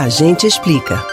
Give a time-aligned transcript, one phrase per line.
[0.00, 1.04] A gente explica.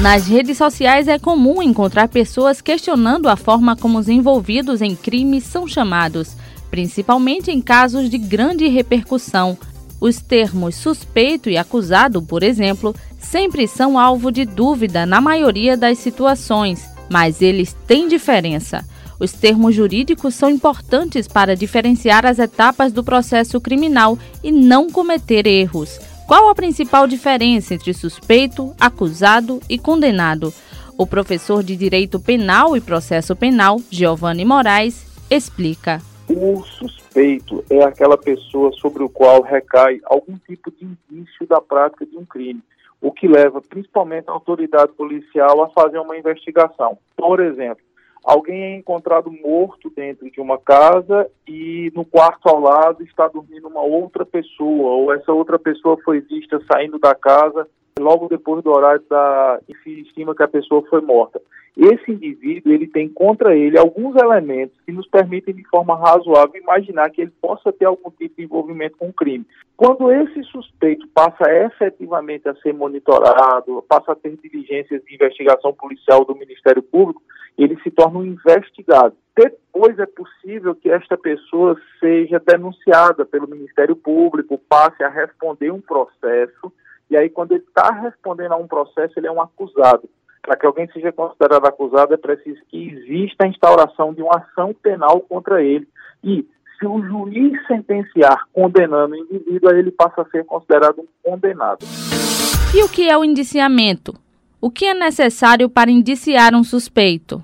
[0.00, 5.44] Nas redes sociais é comum encontrar pessoas questionando a forma como os envolvidos em crimes
[5.44, 6.36] são chamados,
[6.72, 9.56] principalmente em casos de grande repercussão.
[10.00, 15.98] Os termos suspeito e acusado, por exemplo, sempre são alvo de dúvida na maioria das
[15.98, 18.84] situações, mas eles têm diferença.
[19.20, 25.46] Os termos jurídicos são importantes para diferenciar as etapas do processo criminal e não cometer
[25.46, 26.00] erros.
[26.26, 30.52] Qual a principal diferença entre suspeito, acusado e condenado?
[30.96, 36.00] O professor de Direito Penal e Processo Penal, Giovanni Moraes, explica.
[36.28, 42.06] O suspeito é aquela pessoa sobre o qual recai algum tipo de indício da prática
[42.06, 42.62] de um crime,
[43.00, 46.96] o que leva principalmente a autoridade policial a fazer uma investigação.
[47.16, 47.82] Por exemplo,
[48.24, 53.68] alguém é encontrado morto dentro de uma casa e no quarto ao lado está dormindo
[53.68, 57.66] uma outra pessoa, ou essa outra pessoa foi vista saindo da casa
[58.02, 61.40] logo depois do horário da se estima que a pessoa foi morta.
[61.76, 67.08] Esse indivíduo, ele tem contra ele alguns elementos que nos permitem de forma razoável imaginar
[67.10, 69.46] que ele possa ter algum tipo de envolvimento com o crime.
[69.74, 76.26] Quando esse suspeito passa efetivamente a ser monitorado, passa a ter diligências de investigação policial
[76.26, 77.22] do Ministério Público,
[77.56, 79.16] ele se torna um investigado.
[79.34, 85.80] Depois é possível que esta pessoa seja denunciada pelo Ministério Público, passe a responder um
[85.80, 86.72] processo,
[87.12, 90.08] e aí quando ele está respondendo a um processo, ele é um acusado.
[90.40, 94.74] Para que alguém seja considerado acusado, é preciso que exista a instauração de uma ação
[94.82, 95.86] penal contra ele.
[96.24, 96.44] E
[96.78, 101.84] se o juiz sentenciar condenando o indivíduo, aí ele passa a ser considerado um condenado.
[102.74, 104.14] E o que é o indiciamento?
[104.58, 107.42] O que é necessário para indiciar um suspeito?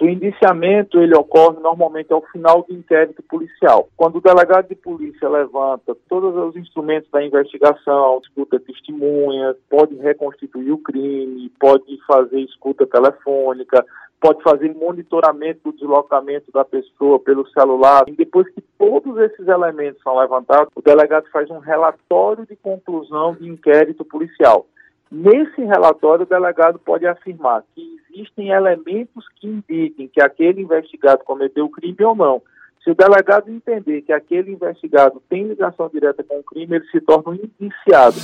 [0.00, 3.88] O indiciamento ele ocorre normalmente ao final do inquérito policial.
[3.96, 10.70] Quando o delegado de polícia levanta todos os instrumentos da investigação, escuta testemunhas, pode reconstituir
[10.70, 13.84] o crime, pode fazer escuta telefônica,
[14.20, 18.04] pode fazer monitoramento do deslocamento da pessoa pelo celular.
[18.06, 23.34] E depois que todos esses elementos são levantados, o delegado faz um relatório de conclusão
[23.34, 24.66] de inquérito policial.
[25.10, 31.66] Nesse relatório, o delegado pode afirmar que existem elementos que indiquem que aquele investigado cometeu
[31.66, 32.42] o crime ou não.
[32.82, 37.00] Se o delegado entender que aquele investigado tem ligação direta com o crime, ele se
[37.00, 38.16] torna um indiciado.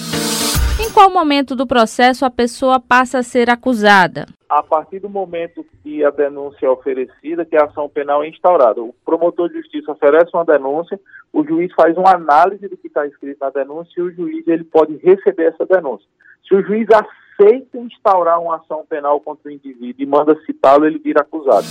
[0.80, 4.26] Em qual momento do processo a pessoa passa a ser acusada?
[4.48, 8.80] A partir do momento que a denúncia é oferecida, que a ação penal é instaurada.
[8.80, 10.98] O promotor de justiça oferece uma denúncia,
[11.32, 14.64] o juiz faz uma análise do que está escrito na denúncia e o juiz ele
[14.64, 16.06] pode receber essa denúncia.
[16.47, 16.86] Se o juiz
[17.42, 21.66] aceita instaurar uma ação penal contra o indivíduo e manda citá-lo, ele vira acusado.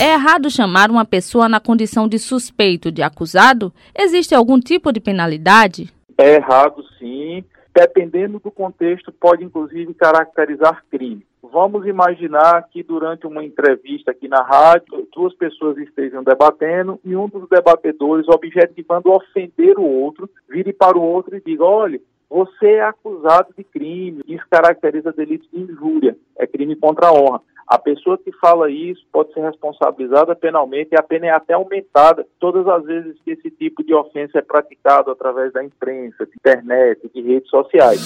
[0.00, 3.72] É errado chamar uma pessoa na condição de suspeito de acusado?
[3.94, 5.92] Existe algum tipo de penalidade?
[6.16, 7.44] É errado, sim.
[7.74, 11.26] Dependendo do contexto, pode inclusive caracterizar crime.
[11.42, 17.28] Vamos imaginar que durante uma entrevista aqui na rádio, duas pessoas estejam debatendo e um
[17.28, 22.00] dos debatedores, objetivando ofender o outro, vire para o outro e diga: olha,
[22.30, 27.40] você é acusado de crime, isso caracteriza delito de injúria, é crime contra a honra.
[27.66, 32.26] A pessoa que fala isso pode ser responsabilizada penalmente e a pena é até aumentada
[32.40, 37.10] todas as vezes que esse tipo de ofensa é praticado através da imprensa, de internet,
[37.14, 38.00] de redes sociais.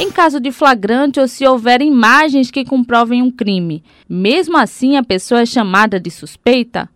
[0.00, 5.04] Em caso de flagrante ou se houver imagens que comprovem um crime, mesmo assim a
[5.04, 6.88] pessoa é chamada de suspeita?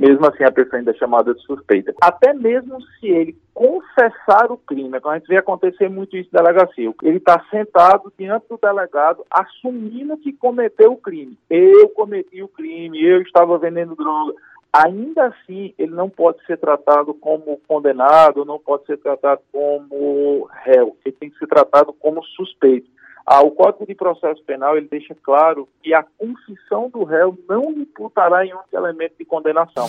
[0.00, 1.92] Mesmo assim a pessoa ainda é chamada de suspeita.
[2.00, 6.90] Até mesmo se ele confessar o crime, a gente vê acontecer muito isso na delegacia.
[7.02, 11.36] Ele está sentado diante do delegado, assumindo que cometeu o crime.
[11.50, 14.32] Eu cometi o crime, eu estava vendendo droga.
[14.72, 20.96] Ainda assim, ele não pode ser tratado como condenado, não pode ser tratado como réu.
[21.04, 22.88] Ele tem que ser tratado como suspeito.
[23.26, 27.70] Ah, o Código de Processo Penal ele deixa claro que a confissão do réu não
[27.70, 29.88] imputará em outro elemento de condenação.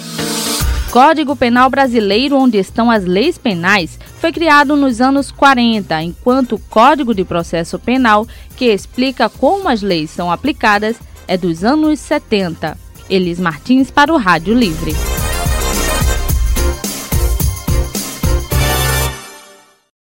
[0.92, 6.60] Código Penal Brasileiro, onde estão as leis penais, foi criado nos anos 40, enquanto o
[6.70, 8.26] Código de Processo Penal,
[8.58, 12.78] que explica como as leis são aplicadas, é dos anos 70.
[13.10, 14.92] Elis Martins para o Rádio Livre.